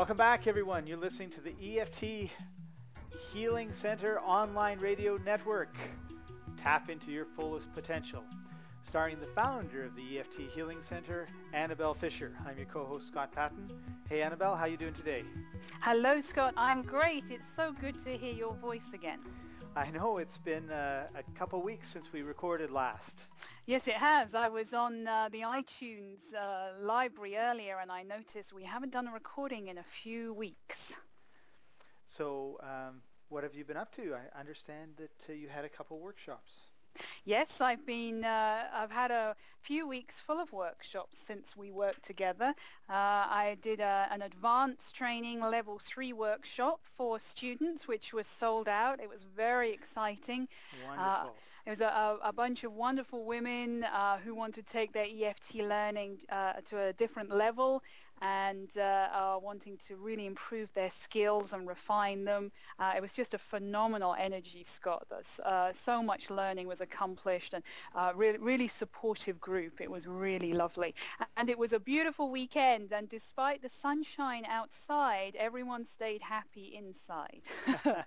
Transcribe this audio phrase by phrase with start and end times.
[0.00, 0.86] Welcome back, everyone.
[0.86, 2.30] You're listening to the EFT
[3.34, 5.74] Healing Center online radio network.
[6.56, 8.24] Tap into your fullest potential.
[8.88, 12.32] Starring the founder of the EFT Healing Center, Annabelle Fisher.
[12.46, 13.70] I'm your co-host Scott Patton.
[14.08, 15.22] Hey, Annabelle, how you doing today?
[15.82, 16.54] Hello, Scott.
[16.56, 17.24] I'm great.
[17.28, 19.18] It's so good to hear your voice again.
[19.76, 23.14] I know it's been uh, a couple weeks since we recorded last.
[23.66, 24.34] Yes, it has.
[24.34, 29.06] I was on uh, the iTunes uh, library earlier and I noticed we haven't done
[29.06, 30.92] a recording in a few weeks.
[32.08, 34.14] So, um, what have you been up to?
[34.14, 36.50] I understand that uh, you had a couple workshops.
[37.24, 38.24] Yes, I've been.
[38.24, 42.54] Uh, I've had a few weeks full of workshops since we worked together.
[42.88, 48.68] Uh, I did a, an advanced training level three workshop for students, which was sold
[48.68, 49.00] out.
[49.00, 50.48] It was very exciting.
[50.86, 51.04] Wonderful.
[51.04, 51.26] Uh,
[51.66, 55.56] it was a, a, bunch of wonderful women uh, who want to take their EFT
[55.56, 57.82] learning uh, to a different level
[58.20, 62.50] and uh, are wanting to really improve their skills and refine them.
[62.78, 65.06] Uh, it was just a phenomenal energy, Scott.
[65.44, 67.62] Uh, so much learning was accomplished and
[67.94, 69.80] uh, really, really supportive group.
[69.80, 70.94] It was really lovely.
[71.36, 72.92] And it was a beautiful weekend.
[72.92, 77.42] And despite the sunshine outside, everyone stayed happy inside.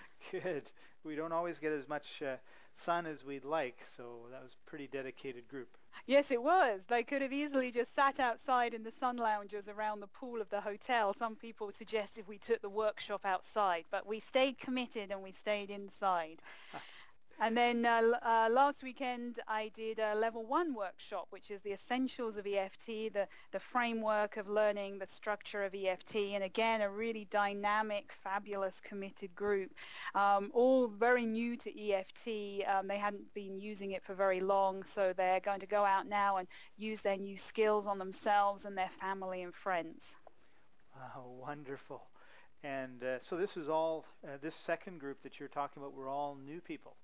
[0.30, 0.70] Good.
[1.04, 2.36] We don't always get as much uh,
[2.76, 5.68] sun as we'd like, so that was a pretty dedicated group.
[6.06, 6.80] Yes, it was.
[6.88, 10.50] They could have easily just sat outside in the sun lounges around the pool of
[10.50, 11.14] the hotel.
[11.18, 15.70] Some people suggested we took the workshop outside, but we stayed committed and we stayed
[15.70, 16.40] inside.
[17.40, 21.72] And then uh, uh, last weekend I did a level one workshop, which is the
[21.72, 26.88] essentials of EFT, the, the framework of learning the structure of EFT, and again a
[26.88, 29.72] really dynamic, fabulous, committed group,
[30.14, 32.66] um, all very new to EFT.
[32.68, 36.06] Um, they hadn't been using it for very long, so they're going to go out
[36.06, 36.46] now and
[36.76, 40.02] use their new skills on themselves and their family and friends.
[40.94, 42.04] Wow, wonderful.
[42.62, 46.08] And uh, so this is all, uh, this second group that you're talking about we're
[46.08, 46.96] all new people.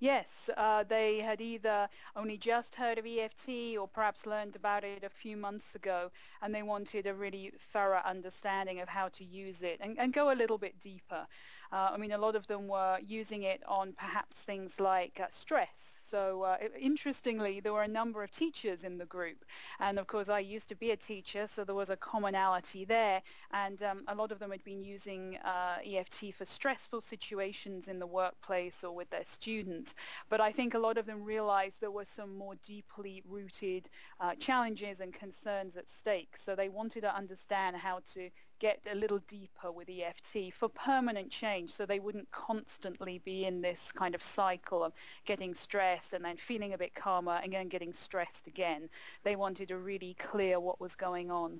[0.00, 5.02] Yes, uh, they had either only just heard of EFT or perhaps learned about it
[5.02, 6.10] a few months ago,
[6.42, 10.30] and they wanted a really thorough understanding of how to use it and, and go
[10.30, 11.26] a little bit deeper.
[11.72, 15.28] Uh, I mean, a lot of them were using it on perhaps things like uh,
[15.30, 19.46] stress so uh, interestingly, there were a number of teachers in the group.
[19.80, 23.22] And of course, I used to be a teacher, so there was a commonality there.
[23.52, 27.98] And um, a lot of them had been using uh, EFT for stressful situations in
[27.98, 29.94] the workplace or with their students.
[30.28, 33.88] But I think a lot of them realized there were some more deeply rooted
[34.20, 36.34] uh, challenges and concerns at stake.
[36.44, 38.28] So they wanted to understand how to
[38.62, 43.60] get a little deeper with EFT for permanent change so they wouldn't constantly be in
[43.60, 44.92] this kind of cycle of
[45.24, 48.88] getting stressed and then feeling a bit calmer and then getting stressed again.
[49.24, 51.58] They wanted to really clear what was going on.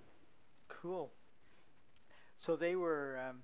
[0.68, 1.10] Cool.
[2.38, 3.38] So they were um,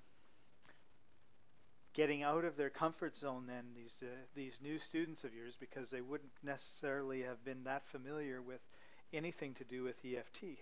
[1.93, 4.05] getting out of their comfort zone then these uh,
[4.35, 8.61] these new students of yours because they wouldn't necessarily have been that familiar with
[9.11, 10.59] anything to do with EFT.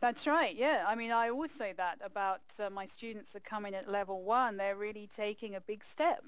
[0.00, 0.54] That's right.
[0.54, 0.84] Yeah.
[0.86, 4.22] I mean, I always say that about uh, my students that come in at level
[4.22, 4.56] one.
[4.56, 6.24] They're really taking a big step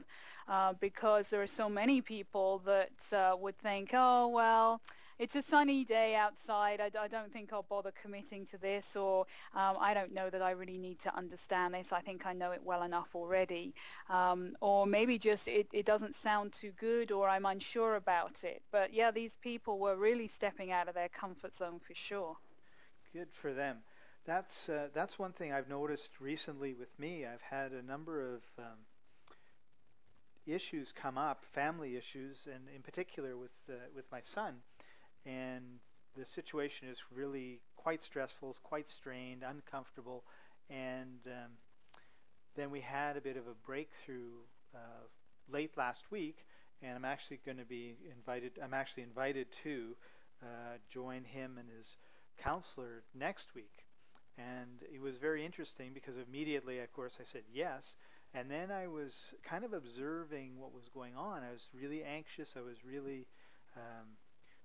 [0.49, 4.81] uh, because there are so many people that uh, would think, oh, well,
[5.19, 6.81] it's a sunny day outside.
[6.81, 10.43] I, I, don't think I'll bother committing to this, or um, I don't know that
[10.43, 11.91] I really need to understand this.
[11.91, 13.75] I think I know it well enough already.
[14.11, 18.63] Um, or maybe just it, it doesn't sound too good, or I'm unsure about it.
[18.71, 22.37] But yeah, these people were really stepping out of their comfort zone for sure.
[23.17, 23.79] Good for them.
[24.27, 27.25] That's uh, that's one thing I've noticed recently with me.
[27.25, 28.77] I've had a number of um,
[30.47, 34.57] issues come up, family issues, and in particular with uh, with my son.
[35.25, 35.81] And
[36.15, 40.23] the situation is really quite stressful, quite strained, uncomfortable,
[40.69, 41.53] and um,
[42.55, 44.45] then we had a bit of a breakthrough
[44.75, 45.07] uh,
[45.51, 46.37] late last week,
[46.83, 48.53] and I'm actually going to be invited.
[48.63, 49.97] I'm actually invited to
[50.43, 51.97] uh, join him and his
[52.43, 53.85] counselor next week.
[54.39, 57.83] And it was very interesting because immediately, of course, I said yes.
[58.35, 59.13] And then I was
[59.49, 61.43] kind of observing what was going on.
[61.43, 62.51] I was really anxious.
[62.57, 63.27] I was really
[63.77, 64.09] um,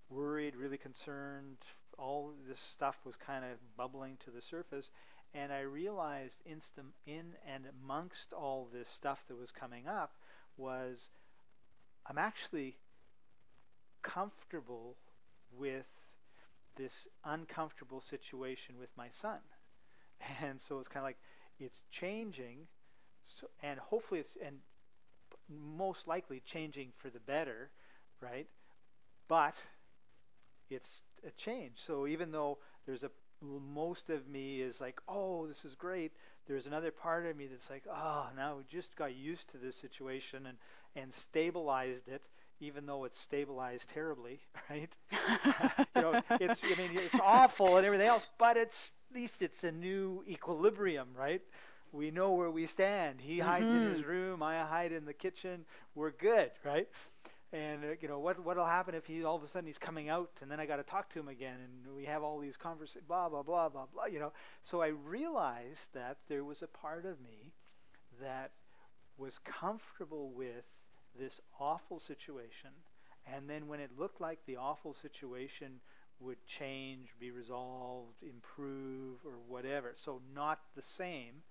[0.10, 1.58] worried, really concerned.
[1.98, 4.90] All this stuff was kind of bubbling to the surface.
[5.34, 10.12] And I realized instant in and amongst all this stuff that was coming up
[10.58, 10.98] was
[12.06, 12.76] I'm actually
[14.04, 14.98] comfortable
[15.58, 15.86] with
[16.78, 19.40] this uncomfortable situation with my son.
[20.42, 21.18] And so it's kind of like
[21.60, 22.68] it's changing,
[23.26, 24.58] so, and hopefully it's and
[25.50, 27.70] most likely changing for the better,
[28.22, 28.48] right?
[29.30, 29.56] But
[30.70, 31.74] it's a change.
[31.86, 33.12] So even though there's a
[33.44, 36.12] most of me is like, oh, this is great.
[36.48, 39.76] There's another part of me that's like, oh, now we just got used to this
[39.76, 40.58] situation and
[40.96, 42.22] and stabilized it,
[42.62, 44.90] even though it's stabilized terribly, right?
[45.96, 49.64] you know, it's I mean it's awful and everything else, but it's at least it's
[49.64, 51.42] a new equilibrium, right?
[51.92, 53.20] We know where we stand.
[53.20, 53.88] He hides mm-hmm.
[53.88, 55.66] in his room, I hide in the kitchen.
[55.94, 56.88] We're good, right?
[57.54, 60.10] and uh, you know what what'll happen if he all of a sudden he's coming
[60.10, 62.56] out and then I got to talk to him again and we have all these
[62.58, 64.32] conversations blah blah blah blah blah you know
[64.64, 67.52] so I realized that there was a part of me
[68.22, 68.52] that
[69.18, 70.64] was comfortable with
[71.20, 72.72] this awful situation
[73.34, 75.80] and then when it looked like the awful situation
[76.20, 81.44] would change be resolved improve or whatever so not the same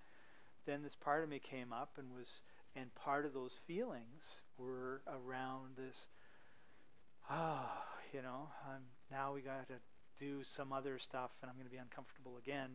[0.65, 2.27] then this part of me came up and was
[2.75, 4.23] and part of those feelings
[4.57, 6.07] were around this,
[7.29, 9.75] ah, oh, you know, I'm, now we got to
[10.19, 12.69] do some other stuff and I'm going to be uncomfortable again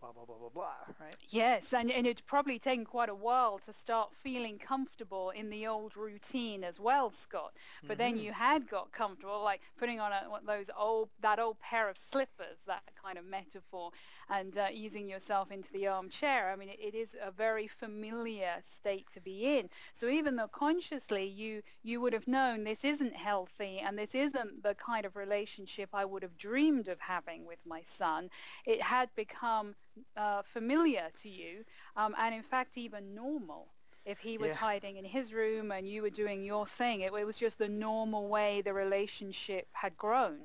[0.00, 1.14] blah blah blah blah blah right?
[1.28, 5.66] Yes and, and it's probably taken quite a while to start feeling comfortable in the
[5.66, 7.52] old routine as well scott.
[7.82, 7.98] But mm-hmm.
[7.98, 11.96] then you had got comfortable like putting on a, those old that old pair of
[12.10, 13.90] slippers that kind of metaphor
[14.28, 16.50] and uh, easing yourself into the armchair.
[16.50, 19.68] I mean it, it is a very familiar state to be in.
[19.94, 24.62] So even though consciously you you would have known this isn't healthy and this isn't
[24.62, 28.30] the kind of relationship i would have dreamed of having with my son
[28.66, 29.74] it had become
[30.16, 31.64] uh, familiar to you,
[31.96, 33.68] um, and in fact even normal.
[34.06, 34.54] If he was yeah.
[34.54, 37.68] hiding in his room and you were doing your thing, it, it was just the
[37.68, 40.38] normal way the relationship had grown.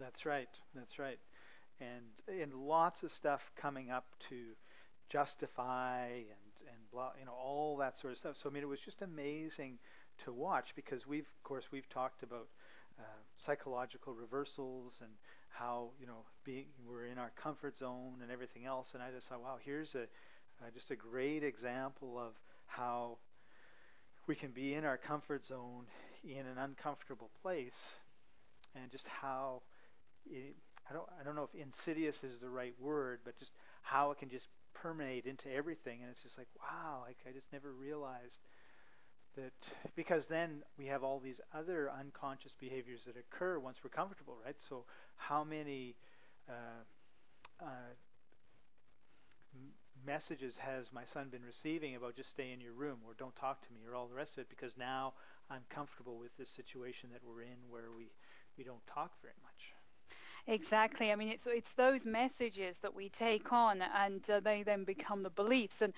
[0.00, 0.48] That's right.
[0.74, 1.18] That's right.
[1.80, 4.36] And and lots of stuff coming up to
[5.08, 8.36] justify and and blah, you know, all that sort of stuff.
[8.42, 9.78] So I mean, it was just amazing
[10.24, 12.48] to watch because we've, of course, we've talked about
[12.98, 13.02] uh,
[13.36, 15.10] psychological reversals and
[15.50, 18.88] how you know being we're in our comfort zone and everything else.
[18.94, 20.02] And I just thought, wow, here's a
[20.60, 22.32] uh, just a great example of
[22.66, 23.18] how
[24.26, 25.86] we can be in our comfort zone
[26.24, 27.78] in an uncomfortable place,
[28.74, 29.62] and just how
[30.26, 30.56] it,
[30.90, 33.52] I don't I don't know if insidious is the right word, but just
[33.82, 36.00] how it can just permeate into everything.
[36.02, 38.38] And it's just like, wow, like I just never realized
[39.36, 39.52] that
[39.96, 44.56] because then we have all these other unconscious behaviors that occur once we're comfortable, right?
[44.68, 44.84] So
[45.16, 45.96] how many
[46.48, 46.84] uh,
[47.62, 47.94] uh,
[50.06, 53.60] messages has my son been receiving about just stay in your room or don't talk
[53.66, 55.12] to me or all the rest of it because now
[55.50, 58.12] I'm comfortable with this situation that we're in where we,
[58.56, 59.77] we don't talk very much.
[60.50, 61.12] Exactly.
[61.12, 65.22] I mean, it's it's those messages that we take on, and uh, they then become
[65.22, 65.82] the beliefs.
[65.82, 65.92] And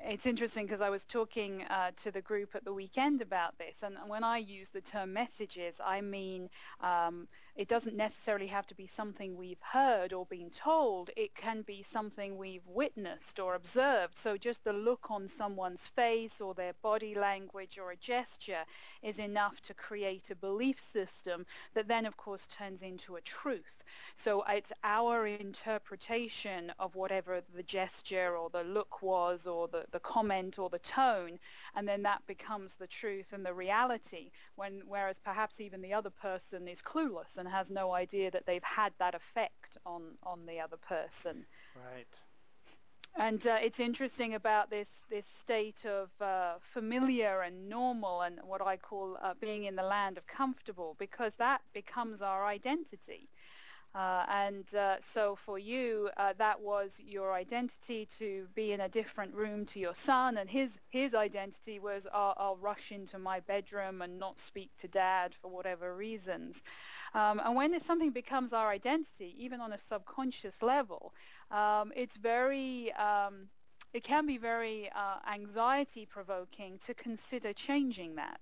[0.00, 3.76] it's interesting because I was talking uh, to the group at the weekend about this,
[3.80, 6.48] and when I use the term messages, I mean
[6.80, 11.10] um, it doesn't necessarily have to be something we've heard or been told.
[11.16, 14.16] It can be something we've witnessed or observed.
[14.16, 18.64] So just the look on someone's face or their body language or a gesture
[19.02, 21.44] is enough to create a belief system
[21.74, 23.84] that then, of course, turns into a truth.
[24.14, 30.00] So it's our interpretation of whatever the gesture or the look was or the, the
[30.00, 31.38] comment or the tone,
[31.74, 34.30] and then that becomes the truth and the reality.
[34.56, 38.62] When, whereas perhaps even the other person is clueless and has no idea that they've
[38.62, 41.44] had that effect on on the other person.
[41.74, 42.06] Right.
[43.16, 48.62] And uh, it's interesting about this this state of uh, familiar and normal, and what
[48.62, 53.28] I call uh, being in the land of comfortable, because that becomes our identity.
[53.94, 58.88] Uh, and uh, so for you, uh, that was your identity to be in a
[58.88, 63.40] different room to your son, and his his identity was I'll, I'll rush into my
[63.40, 66.62] bedroom and not speak to dad for whatever reasons.
[67.14, 71.12] Um, and when something becomes our identity, even on a subconscious level,
[71.50, 73.48] um, it's very um,
[73.92, 78.40] it can be very uh, anxiety provoking to consider changing that.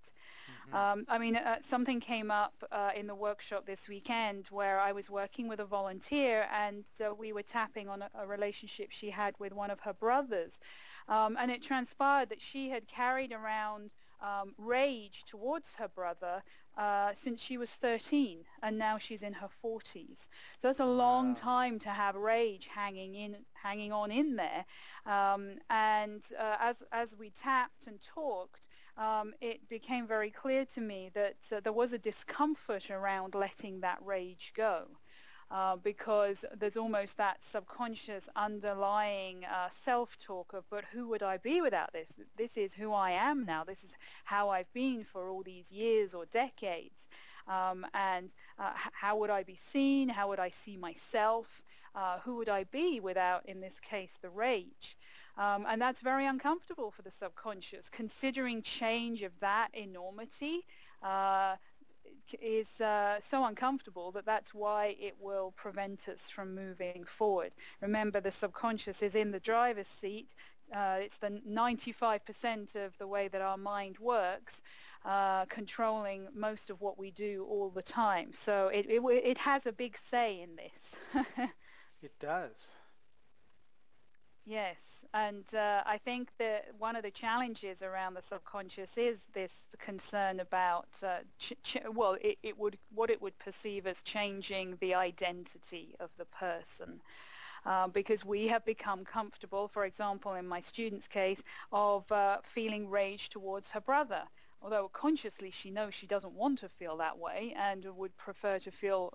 [0.68, 0.76] Mm-hmm.
[0.76, 4.92] Um, I mean, uh, something came up uh, in the workshop this weekend where I
[4.92, 9.10] was working with a volunteer and uh, we were tapping on a, a, relationship she
[9.10, 10.52] had with one of her brothers.
[11.08, 13.90] Um, and it transpired that she had carried around
[14.22, 16.42] um, rage towards her brother
[16.80, 20.18] uh, since she was 13, and now she's in her 40s.
[20.60, 24.64] So that's a long time to have rage hanging in, hanging on in there.
[25.06, 30.80] Um, and uh, as as we tapped and talked, um, it became very clear to
[30.80, 34.86] me that uh, there was a discomfort around letting that rage go
[35.50, 41.60] uh, because there's almost that subconscious underlying uh, self-talk of, but who would I be
[41.60, 42.08] without this?
[42.36, 43.64] This is who I am now.
[43.64, 43.90] This is
[44.24, 46.98] how I've been for all these years or decades.
[47.48, 50.08] Um, and uh, how would I be seen?
[50.08, 51.46] How would I see myself?
[51.94, 54.96] uh, who would I be without, in this case, the rage?
[55.36, 57.88] Um, and that's very uncomfortable for the subconscious.
[57.90, 60.66] Considering change of that enormity
[61.02, 61.56] uh,
[62.40, 67.52] is uh, so uncomfortable that that's why it will prevent us from moving forward.
[67.80, 70.28] Remember, the subconscious is in the driver's seat.
[70.74, 74.62] Uh, it's the 95% of the way that our mind works,
[75.04, 78.32] uh, controlling most of what we do all the time.
[78.32, 81.26] So it, it, it has a big say in this.
[82.02, 82.76] it does.
[84.50, 84.78] Yes,
[85.14, 90.40] and uh, I think that one of the challenges around the subconscious is this concern
[90.40, 94.94] about, uh, ch- ch- well, it, it, would what it would perceive as changing the
[94.94, 97.00] identity of the person.
[97.66, 101.42] Uh, because we have become comfortable, for example, in my student's case,
[101.72, 104.24] of uh, feeling rage towards her brother
[104.62, 108.70] although consciously she knows she doesn't want to feel that way and would prefer to
[108.70, 109.12] feel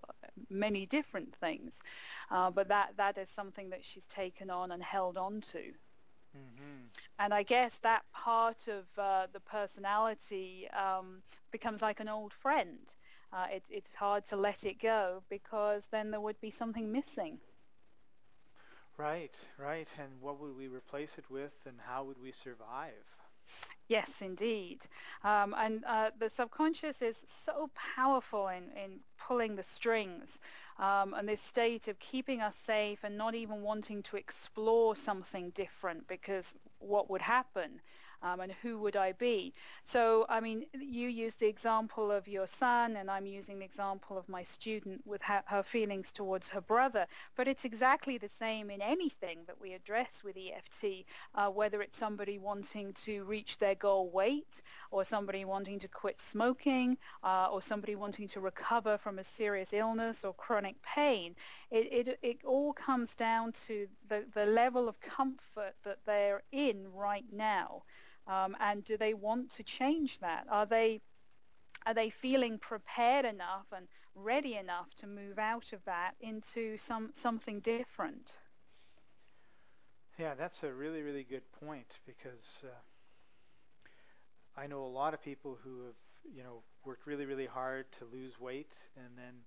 [0.49, 1.73] many different things.
[2.29, 5.73] Uh, but that, that is something that she's taken on and held on to.
[6.35, 6.87] Mm-hmm.
[7.19, 12.91] And I guess that part of uh, the personality um, becomes like an old friend.
[13.31, 17.39] Uh, it, it's hard to let it go because then there would be something missing.
[18.97, 19.87] Right, right.
[19.97, 23.05] And what would we replace it with, and how would we survive?
[23.87, 24.81] Yes, indeed.
[25.23, 30.39] Um, and uh, the subconscious is so powerful in, in pulling the strings
[30.79, 35.51] um, and this state of keeping us safe and not even wanting to explore something
[35.51, 37.79] different because what would happen
[38.21, 39.53] um, and who would I be?
[39.85, 44.17] So, I mean, you use the example of your son, and I'm using the example
[44.17, 47.05] of my student with her, her feelings towards her brother.
[47.35, 51.05] But it's exactly the same in anything that we address with EFT,
[51.35, 56.19] uh, whether it's somebody wanting to reach their goal weight, or somebody wanting to quit
[56.19, 61.35] smoking, uh, or somebody wanting to recover from a serious illness or chronic pain.
[61.71, 66.87] It, it, it all comes down to the, the level of comfort that they're in
[66.93, 67.83] right now.
[68.27, 70.45] Um, and do they want to change that?
[70.49, 71.01] Are they
[71.85, 77.11] are they feeling prepared enough and ready enough to move out of that into some
[77.13, 78.35] something different?
[80.17, 82.69] Yeah, that's a really really good point because uh,
[84.55, 88.05] I know a lot of people who have you know worked really really hard to
[88.05, 89.43] lose weight and then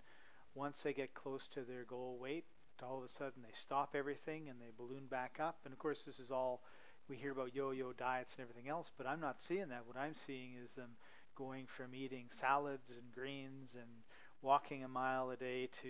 [0.55, 2.45] once they get close to their goal weight
[2.83, 6.05] all of a sudden they stop everything and they balloon back up and of course
[6.05, 6.63] this is all
[7.09, 9.83] we hear about yo-yo diets and everything else, but I'm not seeing that.
[9.87, 10.91] What I'm seeing is them
[11.37, 13.89] going from eating salads and greens and
[14.43, 15.89] walking a mile a day to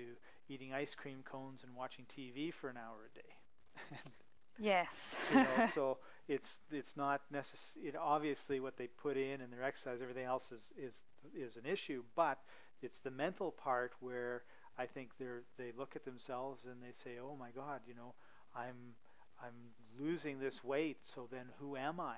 [0.49, 4.01] eating ice cream cones and watching TV for an hour a day.
[4.59, 4.89] yes.
[5.31, 5.99] you know, so
[6.29, 7.89] it's it's not necessary.
[7.89, 10.95] It, obviously, what they put in and their exercise, everything else is is
[11.37, 12.39] is an issue, but
[12.83, 14.43] it's the mental part where
[14.79, 18.15] I think they're they look at themselves and they say, "Oh my God, you know,
[18.55, 18.95] I'm
[19.43, 19.55] I'm
[19.99, 22.17] losing this weight, so then who am I?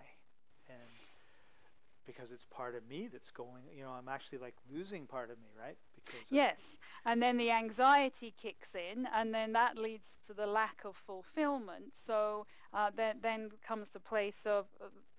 [0.69, 0.79] And
[2.07, 5.39] because it's part of me that's going, you know, I'm actually like losing part of
[5.39, 5.77] me, right?
[6.05, 6.57] Because yes,
[7.05, 11.93] and then the anxiety kicks in, and then that leads to the lack of fulfillment.
[12.07, 14.67] So uh, then, then comes the place of,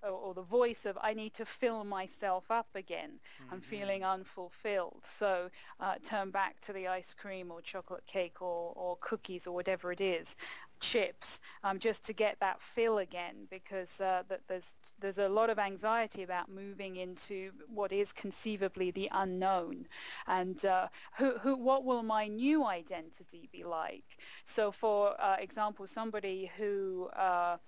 [0.04, 3.10] uh, or the voice of, I need to fill myself up again.
[3.42, 3.54] Mm-hmm.
[3.54, 5.02] I'm feeling unfulfilled.
[5.18, 9.54] So uh, turn back to the ice cream or chocolate cake or, or cookies or
[9.54, 10.34] whatever it is
[10.82, 15.58] chips um, just to get that fill again because uh, there's there's a lot of
[15.58, 19.86] anxiety about moving into what is conceivably the unknown.
[20.26, 24.04] And uh, who, who what will my new identity be like?
[24.44, 27.58] So for uh, example somebody who uh,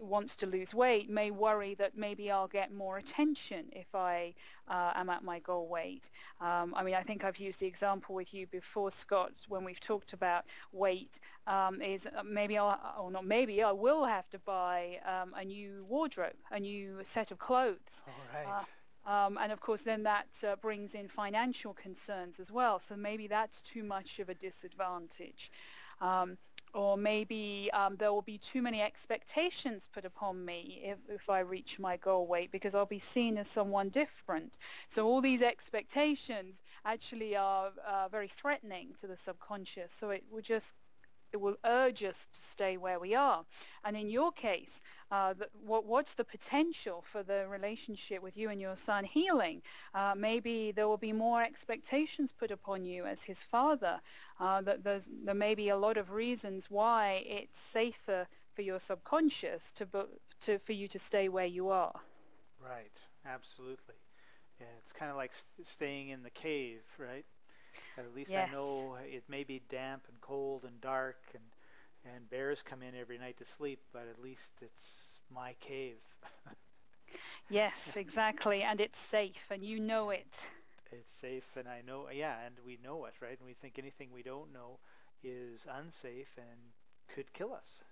[0.00, 4.34] wants to lose weight may worry that maybe I'll get more attention if I
[4.68, 6.10] uh, am at my goal weight.
[6.40, 9.80] Um, I mean, I think I've used the example with you before, Scott, when we've
[9.80, 11.18] talked about weight.
[11.46, 15.44] Um, is uh, maybe I'll, or not maybe I will have to buy um, a
[15.44, 18.02] new wardrobe, a new set of clothes.
[18.06, 18.60] All right.
[18.60, 18.64] Uh,
[19.06, 22.80] um, and of course, then that uh, brings in financial concerns as well.
[22.80, 25.50] So maybe that's too much of a disadvantage.
[26.00, 26.38] Um,
[26.74, 31.40] or maybe um, there will be too many expectations put upon me if, if I
[31.40, 34.58] reach my goal weight because I'll be seen as someone different.
[34.88, 39.92] So all these expectations actually are uh, very threatening to the subconscious.
[39.98, 40.74] So it will just
[41.34, 43.44] it will urge us to stay where we are.
[43.84, 48.50] And in your case, uh, the, what, what's the potential for the relationship with you
[48.50, 49.60] and your son healing?
[49.94, 54.00] Uh, maybe there will be more expectations put upon you as his father.
[54.38, 58.78] Uh, that there's, there may be a lot of reasons why it's safer for your
[58.78, 59.86] subconscious to,
[60.40, 62.00] to for you to stay where you are.
[62.60, 62.96] Right.
[63.26, 63.94] Absolutely.
[64.60, 67.24] Yeah, it's kind of like st- staying in the cave, right?
[67.98, 68.36] At least yes.
[68.36, 71.44] I know it may be damp and cold and dark and
[72.04, 75.98] and bears come in every night to sleep, but at least it's my cave.
[77.48, 80.36] yes, exactly, and it's safe, and you know it.
[80.92, 83.38] It's safe, and I know, yeah, and we know it, right?
[83.38, 84.78] And we think anything we don't know
[85.22, 86.72] is unsafe and
[87.08, 87.82] could kill us.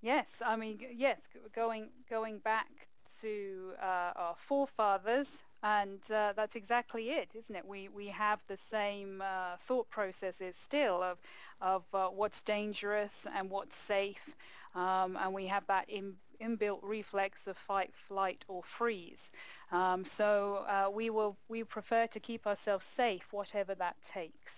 [0.00, 1.20] Yes, I mean, yes,
[1.54, 2.88] going going back
[3.20, 5.28] to uh, our forefathers,
[5.62, 7.66] and uh, that's exactly it, isn't it?
[7.66, 11.18] We we have the same uh, thought processes still of
[11.60, 14.36] of uh, what's dangerous and what's safe,
[14.74, 19.30] um, and we have that in, inbuilt reflex of fight, flight, or freeze.
[19.70, 24.54] Um, so uh, we will we prefer to keep ourselves safe, whatever that takes.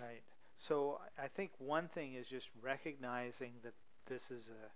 [0.00, 0.22] Right.
[0.58, 3.74] So I think one thing is just recognizing that
[4.06, 4.70] this is a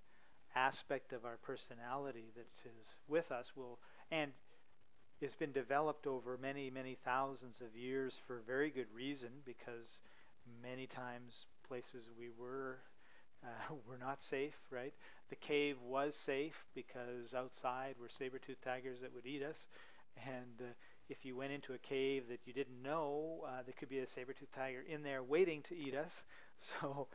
[0.59, 3.55] aspect of our personality that is with us.
[3.57, 3.79] Will
[4.11, 4.33] and
[5.21, 9.87] it's been developed over many many thousands of years for very good reason because
[10.63, 12.79] many times places we were
[13.45, 14.55] uh, were not safe.
[14.71, 14.95] Right.
[15.31, 19.57] The cave was safe because outside were saber-toothed tigers that would eat us,
[20.27, 20.73] and uh,
[21.09, 24.07] if you went into a cave that you didn't know, uh, there could be a
[24.09, 26.13] saber-toothed tiger in there waiting to eat us.
[26.81, 27.07] So,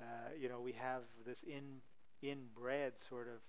[0.00, 1.80] uh, you know, we have this in
[2.22, 3.40] inbred sort of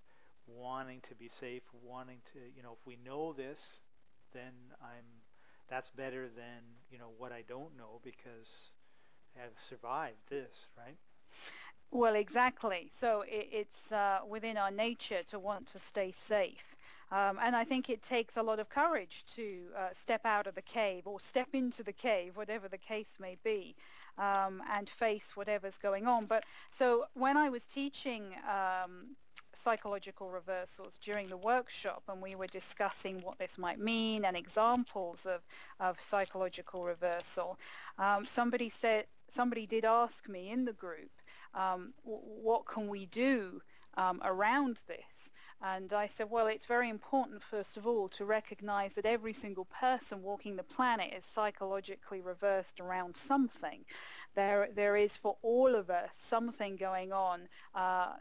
[0.47, 3.59] wanting to be safe, wanting to, you know, if we know this,
[4.33, 5.05] then I'm
[5.69, 8.71] that's better than you know what I don't know because
[9.37, 10.97] I've survived this, right?
[11.91, 12.91] Well, exactly.
[12.99, 16.75] So it, it's uh, within our nature to want to stay safe.
[17.11, 20.55] Um, and I think it takes a lot of courage to uh, step out of
[20.55, 23.75] the cave or step into the cave, whatever the case may be,
[24.17, 26.25] um, and face whatever's going on.
[26.25, 29.15] But so when I was teaching um,
[29.63, 35.25] psychological reversals during the workshop and we were discussing what this might mean and examples
[35.25, 35.41] of,
[35.79, 37.57] of psychological reversal,
[37.99, 41.11] um, somebody said, somebody did ask me in the group,
[41.53, 43.61] um, what can we do
[43.97, 45.29] um, around this?
[45.61, 49.65] And I said, well, it's very important, first of all, to recognize that every single
[49.65, 53.83] person walking the planet is psychologically reversed around something.
[54.35, 58.13] There, there is for all of us something going on uh,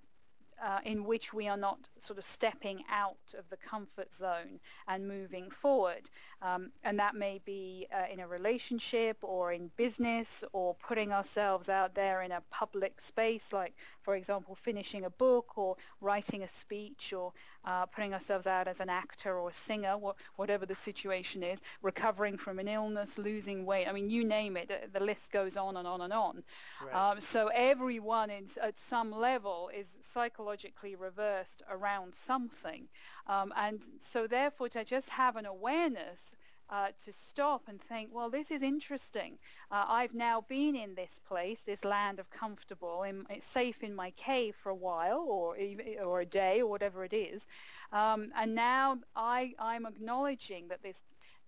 [0.64, 5.06] uh, in which we are not sort of stepping out of the comfort zone and
[5.08, 6.08] moving forward.
[6.42, 11.68] Um, and that may be uh, in a relationship or in business or putting ourselves
[11.68, 13.74] out there in a public space, like,
[14.06, 17.32] for example, finishing a book or writing a speech or
[17.64, 21.58] uh, putting ourselves out as an actor or a singer, wh- whatever the situation is,
[21.82, 23.88] recovering from an illness, losing weight.
[23.88, 26.44] I mean, you name it, the, list goes on and on and on.
[26.84, 27.10] Right.
[27.10, 32.86] Um, so everyone is, at some level is psychologically reversed around something.
[33.26, 33.80] Um, and
[34.12, 36.20] so therefore to just have an awareness
[36.70, 39.38] uh, to stop and think, well, this is interesting.
[39.70, 43.94] Uh, I've now been in this place, this land of comfortable, in, it's safe in
[43.94, 45.56] my cave for a while, or
[46.04, 47.46] or a day, or whatever it is,
[47.92, 50.96] um, and now I, I'm acknowledging that this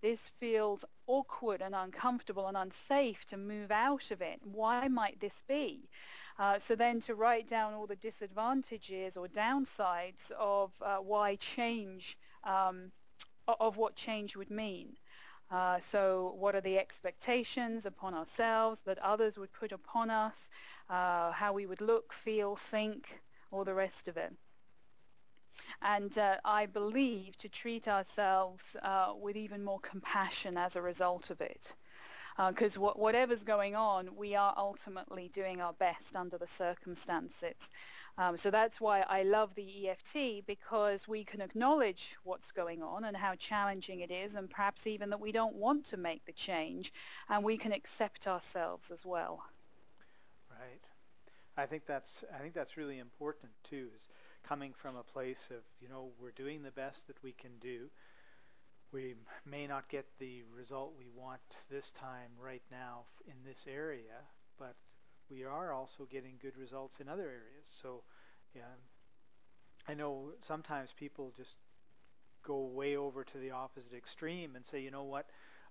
[0.01, 4.39] this feels awkward and uncomfortable and unsafe to move out of it.
[4.43, 5.89] Why might this be?
[6.37, 12.17] Uh, so then to write down all the disadvantages or downsides of uh, why change,
[12.45, 12.91] um,
[13.59, 14.95] of what change would mean.
[15.51, 20.49] Uh, so what are the expectations upon ourselves that others would put upon us,
[20.89, 24.31] uh, how we would look, feel, think, all the rest of it.
[25.81, 31.29] And uh, I believe to treat ourselves uh, with even more compassion as a result
[31.29, 31.73] of it.
[32.37, 37.69] Because uh, whatever's going on, we are ultimately doing our best under the circumstances.
[38.19, 43.05] Um, so that's why I love the EFT because we can acknowledge what's going on
[43.05, 46.33] and how challenging it is, and perhaps even that we don't want to make the
[46.33, 46.91] change,
[47.29, 49.45] and we can accept ourselves as well.
[50.51, 50.81] Right.
[51.55, 53.87] I think that's I think that's really important too.
[53.95, 54.09] Is
[54.45, 57.89] coming from a place of you know we're doing the best that we can do.
[58.91, 64.27] We may not get the result we want this time right now in this area,
[64.57, 64.75] but
[65.29, 67.67] we are also getting good results in other areas.
[67.81, 68.03] So,
[68.55, 68.61] yeah,
[69.87, 71.55] I know sometimes people just
[72.45, 75.27] go way over to the opposite extreme and say, you know what,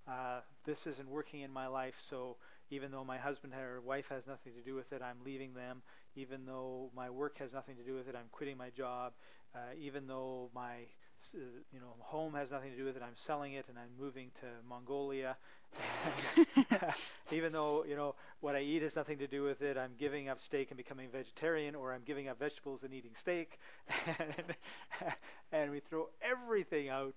[0.07, 2.37] uh, this isn't working in my life, so
[2.71, 5.83] even though my husband or wife has nothing to do with it, I'm leaving them.
[6.17, 9.13] Even though my work has nothing to do with it, I'm quitting my job.
[9.55, 10.85] Uh, even though my
[11.33, 13.03] you know, home has nothing to do with it.
[13.03, 15.37] I'm selling it and I'm moving to Mongolia.
[17.33, 20.29] Even though, you know, what I eat has nothing to do with it, I'm giving
[20.29, 23.59] up steak and becoming vegetarian, or I'm giving up vegetables and eating steak.
[24.07, 24.55] and,
[25.53, 27.15] and we throw everything out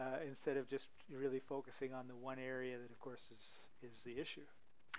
[0.00, 4.00] uh, instead of just really focusing on the one area that, of course, is, is
[4.04, 4.42] the issue.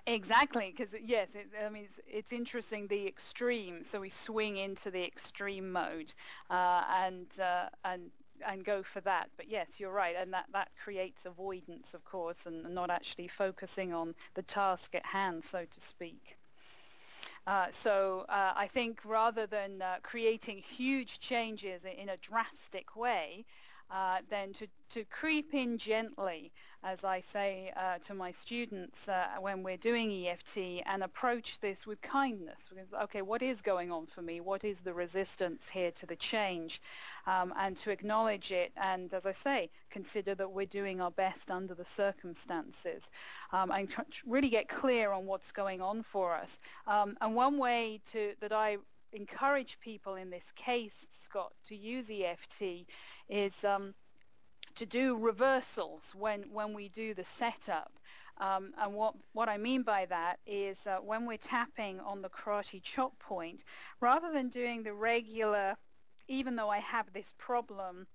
[0.06, 3.84] Exactly, because yes, it, I mean it's, it's, interesting the extreme.
[3.86, 6.14] So we swing into the extreme mode,
[6.50, 8.12] uh, and uh, and
[8.48, 9.30] and go for that.
[9.38, 13.94] But yes, you're right, and that that creates avoidance, of course, and not actually focusing
[13.94, 16.38] on the task at hand, so to speak.
[17.46, 23.46] Uh, so uh, I think rather than uh, creating huge changes in a drastic way,
[23.92, 26.52] uh, then to, to creep in gently,
[26.84, 31.88] as I say uh, to my students uh, when we're doing EFT, and approach this
[31.88, 32.70] with kindness.
[32.70, 34.42] Because, okay, what is going on for me?
[34.42, 36.82] What is the resistance here to the change?
[37.26, 41.50] Um, and to acknowledge it, and as I say, consider that we're doing our best
[41.50, 43.10] under the circumstances,
[43.54, 43.88] um, and
[44.28, 46.60] really get clear on what's going on for us.
[46.86, 48.78] Um, and one way to that I
[49.14, 52.86] encourage people in this case, Scott, to use EFT
[53.30, 53.94] is um,
[54.76, 57.92] to do reversals when, when we do the setup.
[58.40, 62.30] Um, and what, what I mean by that is uh, when we're tapping on the
[62.30, 63.64] karate chop point,
[64.02, 65.76] rather than doing the regular,
[66.28, 68.08] even though I have this problem,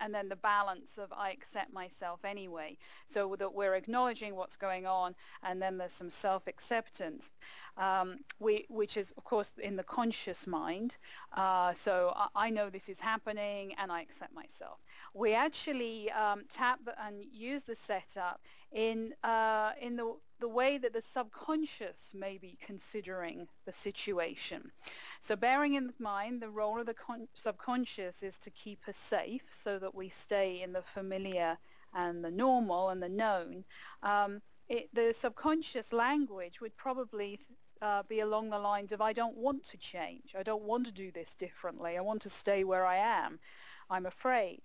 [0.00, 2.76] and then the balance of I accept myself anyway,
[3.08, 7.30] so that we're acknowledging what's going on, and then there's some self-acceptance,
[7.76, 10.96] um, which is of course in the conscious mind.
[11.36, 14.78] Uh, so I, I, know this is happening, and I accept myself.
[15.14, 18.40] We actually um, tap and use the setup
[18.72, 24.70] in uh, in the the way that the subconscious may be considering the situation.
[25.20, 29.42] So bearing in mind the role of the con- subconscious is to keep us safe
[29.52, 31.58] so that we stay in the familiar
[31.94, 33.64] and the normal and the known.
[34.02, 37.40] Um, it, the subconscious language would probably
[37.82, 40.34] uh, be along the lines of I don't want to change.
[40.38, 41.96] I don't want to do this differently.
[41.98, 43.38] I want to stay where I am.
[43.90, 44.62] I'm afraid.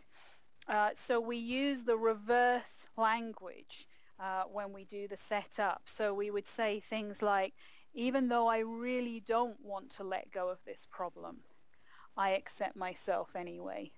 [0.68, 3.88] Uh, so we use the reverse language
[4.20, 5.82] uh, when we do the setup.
[5.86, 7.54] So we would say things like,
[7.94, 11.38] even though I really don't want to let go of this problem,
[12.18, 13.92] I accept myself anyway.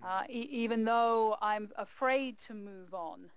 [0.00, 0.04] Hmm.
[0.06, 3.30] Uh, e- even though I'm afraid to move on,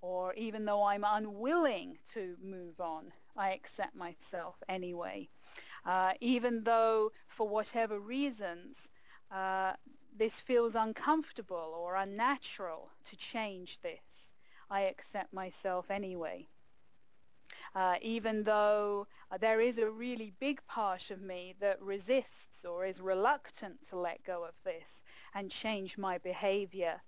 [0.00, 5.28] or even though I'm unwilling to move on, I accept myself anyway.
[5.86, 8.88] Uh, even though, for whatever reasons,
[9.32, 9.74] uh,
[10.16, 14.02] this feels uncomfortable or unnatural to change this,
[14.70, 16.48] I accept myself anyway.
[17.74, 22.84] Uh, even though uh, there is a really big part of me that resists or
[22.84, 25.02] is reluctant to let go of this
[25.34, 27.00] and change my behavior.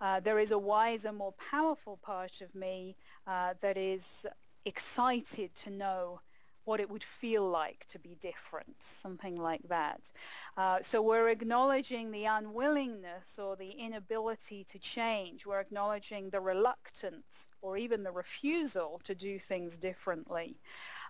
[0.00, 4.02] Uh, there is a wiser, more powerful part of me uh, that is
[4.64, 6.20] excited to know
[6.64, 10.00] what it would feel like to be different, something like that.
[10.56, 15.46] Uh, so we're acknowledging the unwillingness or the inability to change.
[15.46, 20.56] We're acknowledging the reluctance or even the refusal to do things differently.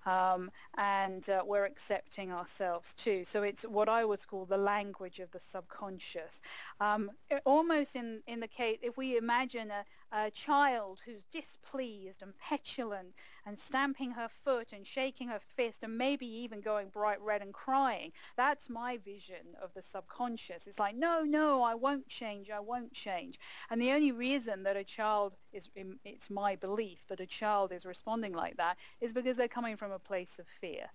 [0.06, 3.24] Um, and uh, we're accepting ourselves too.
[3.24, 6.40] So it's what I would call the language of the subconscious.
[6.80, 7.10] Um,
[7.44, 9.84] almost in, in the case, if we imagine a,
[10.16, 13.12] a child who's displeased and petulant
[13.46, 17.52] and stamping her foot and shaking her fist and maybe even going bright red and
[17.54, 18.12] crying.
[18.36, 20.66] That's my vision of the subconscious.
[20.66, 23.38] It's like, no, no, I won't change, I won't change.
[23.70, 25.68] And the only reason that a child is,
[26.04, 29.92] it's my belief that a child is responding like that is because they're coming from
[29.92, 30.86] a place of fear.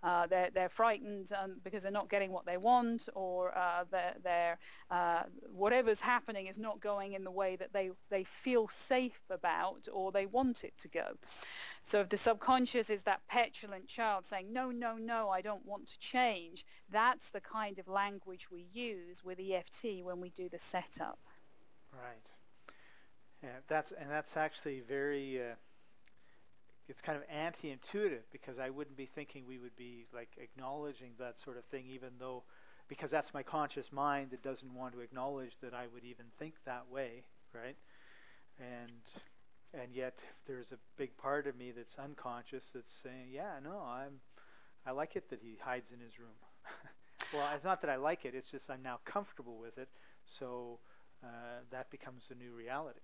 [0.00, 4.14] Uh, they're, they're frightened um, because they're not getting what they want, or uh, they're,
[4.22, 4.58] they're
[4.92, 9.88] uh, whatever's happening is not going in the way that they, they feel safe about
[9.92, 11.04] or they want it to go.
[11.88, 15.86] So if the subconscious is that petulant child saying, no, no, no, I don't want
[15.86, 20.58] to change, that's the kind of language we use with EFT when we do the
[20.58, 21.18] setup.
[21.90, 22.26] Right.
[23.42, 25.54] Yeah, that's and that's actually very uh,
[26.88, 31.40] it's kind of anti-intuitive because I wouldn't be thinking we would be like acknowledging that
[31.42, 32.42] sort of thing, even though
[32.88, 36.52] because that's my conscious mind that doesn't want to acknowledge that I would even think
[36.66, 37.22] that way,
[37.54, 37.76] right?
[38.58, 39.00] And
[39.74, 44.20] and yet there's a big part of me that's unconscious that's saying, yeah, no, I'm
[44.86, 46.38] I like it that he hides in his room.
[47.32, 49.88] well, it's not that I like it; it's just I'm now comfortable with it,
[50.24, 50.78] so
[51.22, 53.00] uh, that becomes the new reality.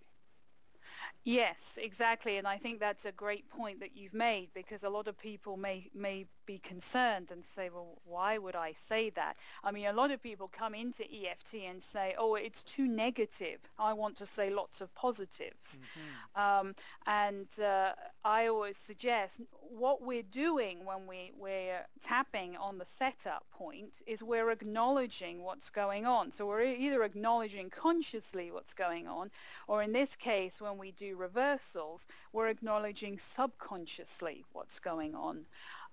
[1.25, 5.09] Yes, exactly, and I think that's a great point that you've made because a lot
[5.09, 9.37] of people may may be concerned and say, well, why would I say that?
[9.63, 13.61] I mean, a lot of people come into EFT and say, oh, it's too negative.
[13.79, 15.79] I want to say lots of positives.
[16.37, 16.41] Mm-hmm.
[16.69, 16.75] Um,
[17.07, 17.93] and uh,
[18.25, 24.23] I always suggest what we're doing when we, we're tapping on the setup point is
[24.23, 26.31] we're acknowledging what's going on.
[26.31, 29.31] So we're either acknowledging consciously what's going on,
[29.69, 35.45] or in this case, when we do reversals, we're acknowledging subconsciously what's going on.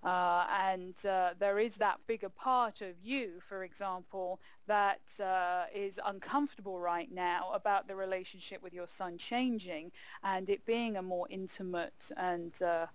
[0.03, 5.93] Uh, and uh, there is that bigger part of you, for example, that uh, is
[6.05, 9.91] uncomfortable right now about the relationship with your son changing
[10.23, 12.87] and it being a more intimate and uh,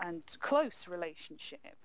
[0.00, 1.76] and close relationship.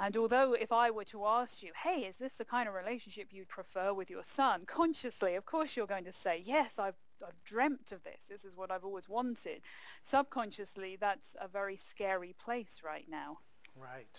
[0.00, 3.28] And although if I were to ask you, hey, is this the kind of relationship
[3.30, 4.62] you'd prefer with your son?
[4.66, 6.94] Consciously, of course you're going to say, yes, I've,
[7.26, 8.20] I've dreamt of this.
[8.28, 9.60] This is what I've always wanted.
[10.04, 13.38] Subconsciously, that's a very scary place right now.
[13.80, 14.18] Right.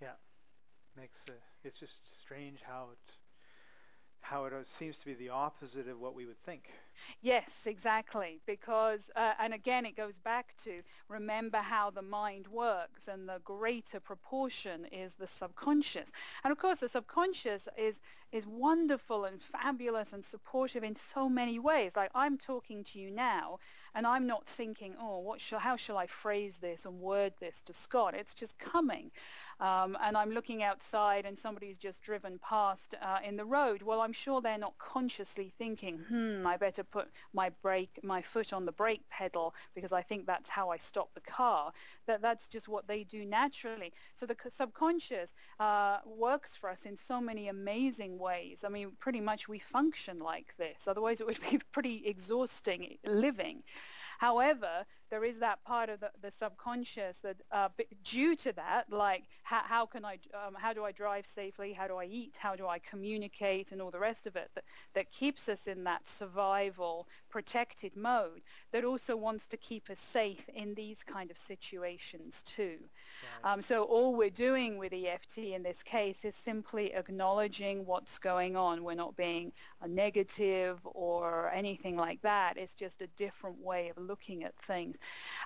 [0.00, 0.16] Yeah.
[0.96, 1.34] Makes uh,
[1.64, 3.12] it's just strange how it
[4.20, 6.70] how it seems to be the opposite of what we would think.
[7.20, 8.40] Yes, exactly.
[8.46, 13.40] Because, uh, and again, it goes back to remember how the mind works, and the
[13.44, 16.08] greater proportion is the subconscious.
[16.42, 17.96] And of course, the subconscious is
[18.32, 21.92] is wonderful and fabulous and supportive in so many ways.
[21.94, 23.60] Like I'm talking to you now,
[23.94, 27.62] and I'm not thinking, oh, what shall, how shall I phrase this and word this
[27.66, 28.14] to Scott?
[28.14, 29.10] It's just coming
[29.60, 34.00] um, and I'm looking outside and somebody's just driven past uh, in the road, well,
[34.00, 38.66] I'm sure they're not consciously thinking, hmm, I better put my brake, my foot on
[38.66, 41.72] the brake pedal because I think that's how I stop the car.
[42.06, 43.92] That that's just what they do naturally.
[44.14, 48.58] So the subconscious uh, works for us in so many amazing ways.
[48.64, 50.86] I mean, pretty much we function like this.
[50.86, 53.62] Otherwise, it would be pretty exhausting living.
[54.18, 57.68] However, there is that part of the, the subconscious that uh,
[58.02, 61.72] due to that, like how, how can I, um, how do I drive safely?
[61.72, 62.34] How do I eat?
[62.38, 63.72] How do I communicate?
[63.72, 68.42] And all the rest of it that, that keeps us in that survival, protected mode
[68.72, 72.78] that also wants to keep us safe in these kind of situations too.
[73.42, 73.52] Right.
[73.52, 78.56] Um, so all we're doing with EFT in this case is simply acknowledging what's going
[78.56, 78.82] on.
[78.82, 79.52] We're not being
[79.82, 82.56] a negative or anything like that.
[82.56, 84.96] It's just a different way of looking at things.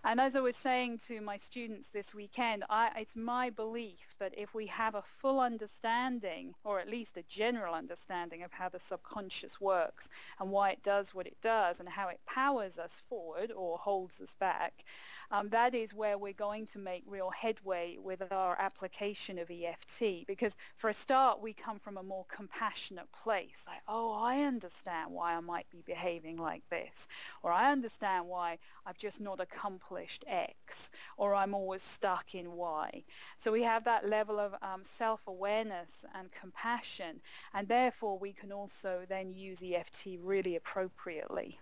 [0.04, 4.32] And as I was saying to my students this weekend, I, it's my belief that
[4.36, 8.78] if we have a full understanding, or at least a general understanding of how the
[8.78, 13.50] subconscious works and why it does what it does and how it powers us forward
[13.50, 14.84] or holds us back,
[15.32, 20.26] um, that is where we're going to make real headway with our application of EFT.
[20.26, 23.62] Because for a start, we come from a more compassionate place.
[23.66, 27.06] Like, oh, I understand why I might be behaving like this.
[27.44, 30.90] Or I understand why I've just not accomplished X.
[31.16, 33.04] Or I'm always stuck in Y.
[33.38, 37.20] So we have that level of um, self-awareness and compassion.
[37.54, 41.58] And therefore, we can also then use EFT really appropriately.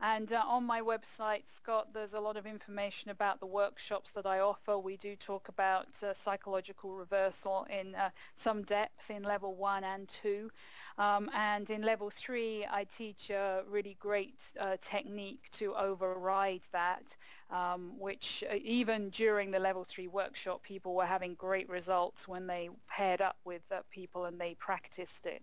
[0.00, 4.26] And uh, on my website, Scott, there's a lot of information about the workshops that
[4.26, 4.78] I offer.
[4.78, 10.06] We do talk about uh, psychological reversal in uh, some depth in level one and
[10.06, 10.50] two.
[10.98, 17.04] Um, and in level three, I teach a really great uh, technique to override that,
[17.50, 22.46] um, which uh, even during the level three workshop, people were having great results when
[22.46, 25.42] they paired up with uh, people and they practiced it.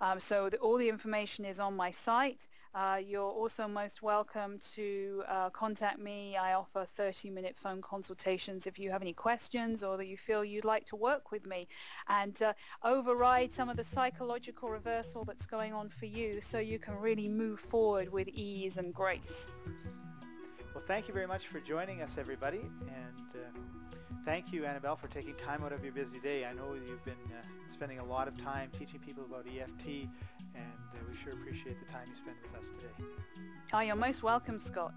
[0.00, 2.48] Um, so the, all the information is on my site.
[2.72, 6.36] Uh, you're also most welcome to uh, contact me.
[6.36, 10.64] I offer 30-minute phone consultations if you have any questions or that you feel you'd
[10.64, 11.66] like to work with me
[12.08, 12.52] and uh,
[12.84, 17.28] override some of the psychological reversal that's going on for you so you can really
[17.28, 19.46] move forward with ease and grace.
[20.72, 25.08] Well, thank you very much for joining us, everybody, and uh, thank you, Annabelle, for
[25.08, 26.44] taking time out of your busy day.
[26.44, 29.86] I know you've been uh, spending a lot of time teaching people about EFT
[30.54, 33.10] and uh, we sure appreciate the time you spent with us today.
[33.72, 34.94] Oh, you're most welcome, Scott.